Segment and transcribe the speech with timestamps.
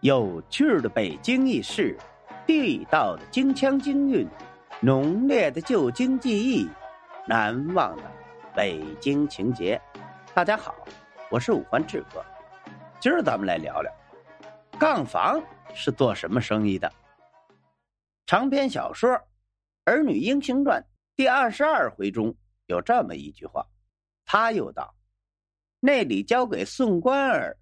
[0.00, 1.96] 有趣的北京轶事，
[2.46, 4.28] 地道的京腔京韵，
[4.82, 6.68] 浓烈的旧京记忆，
[7.26, 8.02] 难忘的
[8.54, 9.80] 北京情节。
[10.34, 10.76] 大家好，
[11.30, 12.22] 我是五环志哥，
[13.00, 13.90] 今儿咱们来聊聊
[14.78, 15.42] 杠房
[15.74, 16.92] 是做什么生意的。
[18.26, 19.08] 长篇小说
[19.86, 20.78] 《儿女英雄传》
[21.16, 22.36] 第二十二回中
[22.66, 23.66] 有这么一句话，
[24.26, 24.94] 他又道
[25.80, 27.56] ：“那里交给宋官儿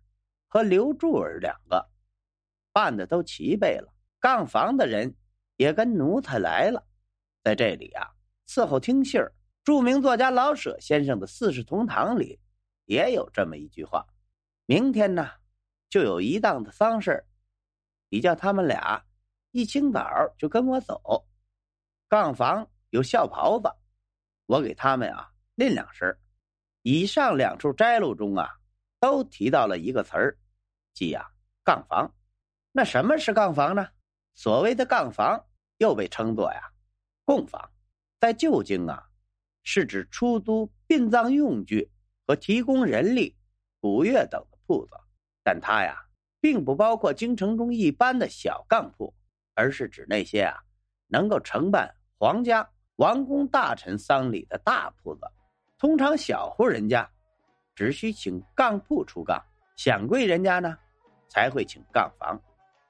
[0.49, 1.91] 和刘柱儿两个。”
[2.75, 5.15] 办的都齐备了，杠房的人
[5.57, 6.85] 也跟奴才来了，
[7.45, 8.11] 在这里啊
[8.49, 9.33] 伺候听信儿。
[9.63, 12.39] 著名作家老舍先生的《四世同堂》里
[12.85, 14.05] 也有这么一句话：
[14.67, 15.31] 明天呢
[15.89, 17.25] 就有一档子丧事
[18.11, 19.03] 你叫他们俩
[19.53, 20.05] 一清早
[20.37, 21.27] 就跟我走。
[22.09, 23.71] 杠房有孝袍子，
[24.47, 26.19] 我给他们啊拎两身。
[26.83, 28.51] 以上两处摘录中啊，
[28.99, 30.37] 都提到了一个词儿，
[30.93, 31.31] 即呀
[31.63, 32.13] 杠房。
[32.77, 33.87] 那什么是杠房呢？
[34.35, 35.41] 所谓的杠房
[35.79, 36.73] 又被称作呀
[37.25, 37.71] 供房，
[38.19, 39.01] 在旧京啊，
[39.63, 41.89] 是指出租殡葬用具
[42.27, 43.37] 和提供人力、
[43.79, 44.97] 补乐等的铺子，
[45.45, 46.05] 但它呀
[46.41, 49.15] 并不包括京城中一般的小杠铺，
[49.55, 50.61] 而是指那些啊
[51.07, 55.21] 能够承办皇家、王公大臣丧礼的大铺子。
[55.79, 57.09] 通常小户人家
[57.77, 59.41] 只需请杠铺出杠，
[59.77, 60.77] 享贵人家呢
[61.29, 62.37] 才会请杠房。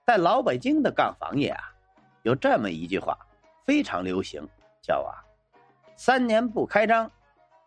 [0.06, 1.72] 在老北京的杠房业啊，
[2.24, 3.16] 有这么一句话，
[3.64, 4.46] 非常流行，
[4.82, 5.24] 叫啊
[5.96, 7.10] “三年不开张，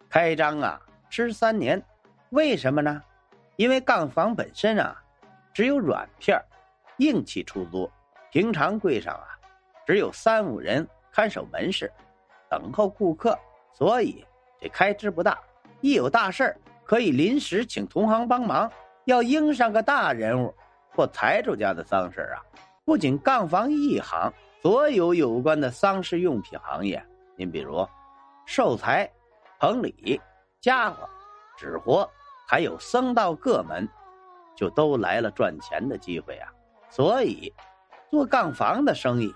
[0.08, 1.84] 开张啊吃三年”。
[2.30, 3.02] 为什么呢？
[3.56, 4.96] 因为杠房本身啊，
[5.52, 6.40] 只有软片
[6.98, 7.90] 硬气出租，
[8.32, 9.34] 平常柜上啊，
[9.88, 11.92] 只有三五人看守门市，
[12.48, 13.36] 等候顾客，
[13.74, 14.24] 所以
[14.62, 15.40] 这开支不大。
[15.82, 18.72] 一有大事可以临时请同行帮忙。
[19.06, 20.54] 要应上个大人物。
[20.98, 22.42] 或财主家的丧事啊，
[22.84, 27.00] 不仅杠房一行，所有有关的丧事用品行业，
[27.36, 27.88] 您比如
[28.48, 29.08] 寿材、
[29.60, 30.20] 棚礼、
[30.60, 31.08] 家伙、
[31.56, 32.10] 纸活，
[32.48, 33.88] 还有僧道各门，
[34.56, 36.50] 就都来了赚钱的机会啊。
[36.90, 37.54] 所以，
[38.10, 39.32] 做杠房的生意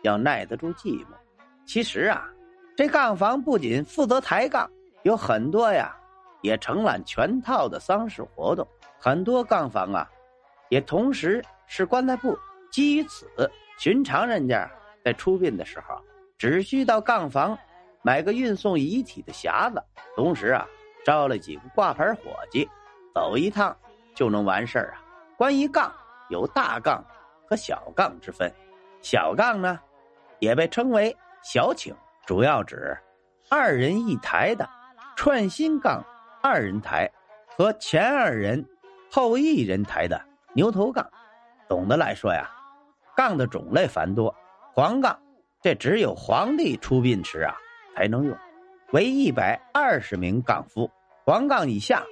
[0.00, 1.08] 要耐得住寂寞。
[1.66, 2.26] 其实啊，
[2.74, 4.66] 这杠房不仅负责抬杠，
[5.02, 5.94] 有很多呀，
[6.40, 8.66] 也承揽全套的丧事活动。
[8.98, 10.08] 很多杠房啊。
[10.72, 12.34] 也同时是棺材铺。
[12.70, 13.28] 基于此，
[13.76, 14.66] 寻常人家
[15.04, 16.02] 在出殡的时候，
[16.38, 17.58] 只需到杠房
[18.00, 19.84] 买个运送遗体的匣子，
[20.16, 20.66] 同时啊，
[21.04, 22.66] 招了几个挂牌伙计，
[23.14, 23.76] 走一趟
[24.14, 25.04] 就能完事儿啊。
[25.36, 25.92] 关于杠，
[26.30, 27.04] 有大杠
[27.46, 28.50] 和小杠之分。
[29.02, 29.78] 小杠呢，
[30.38, 31.94] 也被称为小请，
[32.24, 32.96] 主要指
[33.50, 34.66] 二人一台的
[35.16, 36.02] 串心杠，
[36.42, 37.12] 二人台
[37.58, 38.66] 和前二人
[39.10, 40.18] 后一人台的。
[40.54, 41.08] 牛头杠，
[41.66, 42.50] 总的来说呀，
[43.16, 44.34] 杠的种类繁多。
[44.74, 45.18] 黄杠，
[45.62, 47.56] 这只有皇帝出殡时啊
[47.96, 48.36] 才能用，
[48.92, 50.90] 为一百二十名杠夫。
[51.24, 52.02] 黄杠以下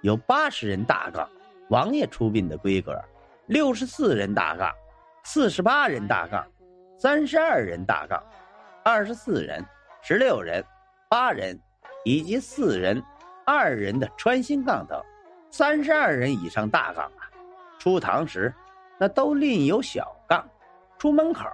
[0.00, 1.28] 有八十人大杠，
[1.68, 2.92] 王爷出殡的规格；
[3.46, 4.72] 六十四人大杠，
[5.24, 6.46] 四十八人大杠，
[6.98, 8.22] 三十二人大杠，
[8.82, 9.62] 二十四人、
[10.00, 10.64] 十六人、
[11.10, 11.58] 八人
[12.04, 13.02] 以及四人、
[13.44, 14.98] 二人的穿心杠等。
[15.50, 17.28] 三十二人以上大杠啊。
[17.82, 18.54] 出堂时，
[18.96, 20.40] 那都另有小杠；
[21.00, 21.44] 出门口，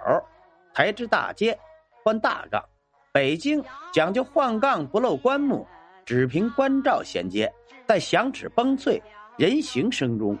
[0.75, 1.57] 抬至大街，
[2.03, 2.63] 换大杠。
[3.11, 5.65] 北京讲究换杠不露棺木，
[6.05, 7.51] 只凭关照衔接，
[7.87, 9.01] 在响齿崩脆、
[9.39, 10.37] 人行声中，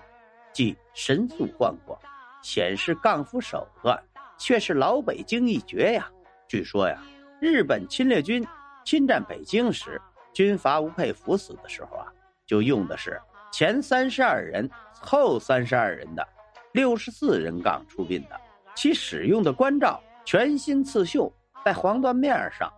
[0.53, 1.99] 即神速换过，
[2.43, 3.99] 显示杠夫手段，
[4.37, 6.07] 却是老北京一绝呀。
[6.47, 7.01] 据说呀，
[7.41, 8.45] 日本侵略军
[8.85, 9.99] 侵占北京时，
[10.33, 12.13] 军阀吴佩孚死的时候啊，
[12.45, 13.19] 就用的是。
[13.51, 14.69] 前三十二人，
[15.01, 16.27] 后三十二人的
[16.73, 18.39] 六十四人杠出殡的，
[18.75, 21.31] 其使用的关照全新刺绣
[21.65, 22.71] 在黄缎面上，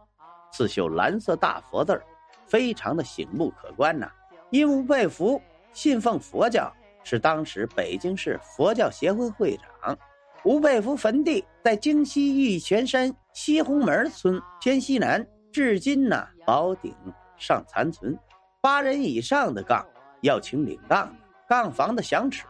[0.52, 2.02] 刺绣蓝色大佛字
[2.46, 4.10] 非常的醒目可观呐。
[4.50, 5.42] 因吴佩孚
[5.74, 6.72] 信奉佛教，
[7.04, 9.98] 是当时北京市佛教协会会长。
[10.44, 16.96] 吴佩孚坟地在京西玉泉山西红门村偏西南，至今呢宝顶
[17.38, 18.18] 尚残存。
[18.62, 19.86] 八人以上的杠。
[20.22, 21.14] 要请领杠，
[21.48, 22.46] 杠房的响齿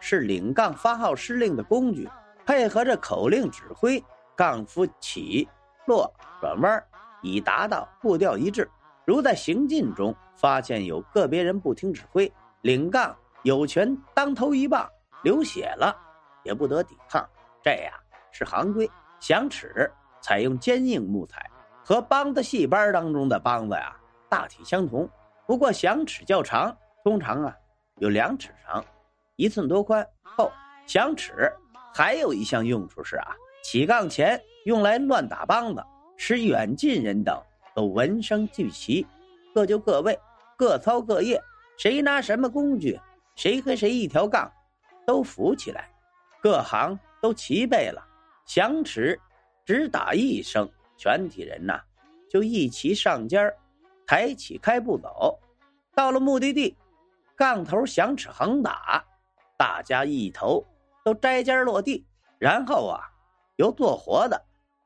[0.00, 2.08] 是领杠发号施令的工具，
[2.44, 4.02] 配合着口令指挥，
[4.36, 5.48] 杠夫起、
[5.86, 6.84] 落、转弯，
[7.22, 8.68] 以达到步调一致。
[9.06, 12.30] 如在行进中发现有个别人不听指挥，
[12.62, 14.88] 领杠有权当头一棒，
[15.22, 15.96] 流血了
[16.42, 17.26] 也不得抵抗。
[17.62, 17.92] 这呀
[18.30, 18.90] 是行规。
[19.20, 19.90] 响齿
[20.20, 21.50] 采用坚硬木材，
[21.82, 23.96] 和梆子戏班当中的梆子呀
[24.28, 25.08] 大体相同，
[25.46, 26.76] 不过响齿较长。
[27.04, 27.54] 通常啊，
[27.98, 28.82] 有两尺长，
[29.36, 30.50] 一寸多宽，厚
[30.86, 31.52] 响尺
[31.92, 35.84] 还有一项用处是啊，起杠前用来乱打梆子，
[36.16, 37.38] 使远近人等
[37.74, 39.06] 都闻声聚齐，
[39.52, 40.18] 各就各位，
[40.56, 41.38] 各操各业，
[41.76, 42.98] 谁拿什么工具，
[43.36, 44.50] 谁和谁一条杠，
[45.06, 45.90] 都扶起来，
[46.40, 48.02] 各行都齐备了。
[48.46, 49.20] 响尺
[49.66, 50.66] 只打一声，
[50.96, 51.78] 全体人呐
[52.30, 53.54] 就一齐上尖儿，
[54.06, 55.38] 抬起开步走，
[55.94, 56.74] 到了目的地，
[57.36, 59.04] 杠头响尺横打，
[59.56, 60.66] 大家一头。
[61.04, 62.06] 都摘尖落地，
[62.38, 62.98] 然后啊，
[63.56, 64.42] 由做活的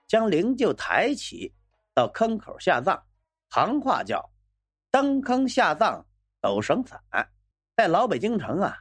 [0.09, 1.55] 将灵柩抬起
[1.95, 3.01] 到坑口下葬，
[3.51, 4.29] 行话叫
[4.91, 6.05] “登坑下葬，
[6.41, 7.01] 抖绳伞”。
[7.77, 8.77] 在老北京城啊，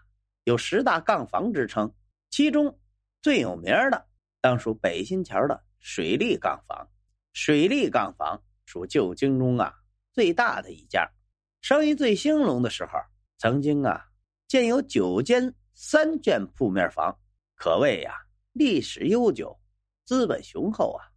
[0.46, 1.94] 有十大杠房之称，
[2.32, 2.76] 其中
[3.22, 4.08] 最有名的
[4.42, 6.90] 当属北新桥的水利杠房。
[7.34, 9.72] 水利杠房属旧京中啊
[10.12, 11.08] 最大的一家，
[11.62, 12.94] 生意最兴隆的时候，
[13.38, 14.06] 曾经啊
[14.48, 17.18] 建有九间三卷铺面房。
[17.56, 18.14] 可谓呀，
[18.54, 19.60] 历史悠久，
[20.06, 21.10] 资本雄厚啊！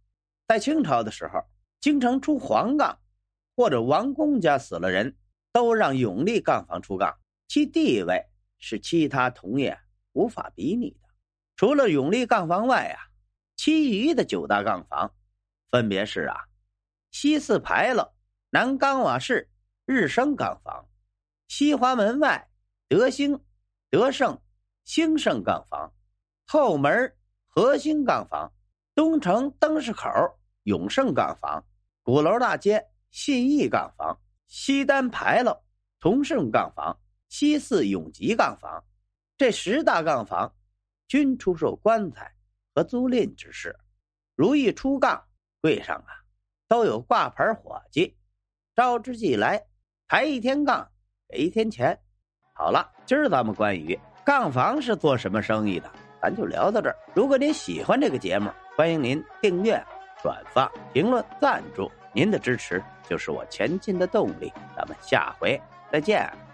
[0.47, 1.39] 在清朝的时候，
[1.79, 2.99] 京城出黄杠，
[3.55, 5.15] 或者王公家死了人，
[5.51, 7.15] 都让永利杠房出杠，
[7.47, 8.25] 其地位
[8.57, 9.79] 是其他同业
[10.13, 11.07] 无法比拟的。
[11.55, 12.99] 除了永利杠房外啊，
[13.55, 15.13] 其余的九大杠房，
[15.69, 16.35] 分别是啊，
[17.11, 18.11] 西四牌楼、
[18.49, 19.47] 南钢瓦市、
[19.85, 20.87] 日升杠房、
[21.53, 22.49] 西华门外
[22.87, 23.37] 德兴、
[23.89, 24.41] 德胜、
[24.85, 25.93] 兴盛杠房。
[26.47, 27.13] 后门
[27.45, 28.49] 核心杠房，
[28.95, 30.09] 东城灯市口
[30.63, 31.61] 永盛杠房，
[32.03, 34.17] 鼓楼大街信义杠房，
[34.47, 35.53] 西单牌楼
[35.99, 38.81] 同盛杠房，西四永吉杠房，
[39.37, 40.55] 这十大杠房
[41.09, 42.33] 均出售棺材
[42.73, 43.77] 和租赁之事。
[44.35, 45.21] 如意出杠，
[45.59, 46.23] 柜上啊
[46.69, 48.17] 都有挂牌伙计，
[48.73, 49.61] 招之即来，
[50.07, 50.89] 抬一天杠
[51.31, 51.97] 给一天钱。
[52.53, 55.89] 好了，今儿咱们关于杠房是做什么生意的？
[56.21, 56.95] 咱就聊到这儿。
[57.15, 59.81] 如果您喜欢这个节目，欢迎您订阅、
[60.21, 61.89] 转发、评论、赞助。
[62.13, 64.51] 您的支持就是我前进的动力。
[64.75, 65.59] 咱们下回
[65.91, 66.50] 再见。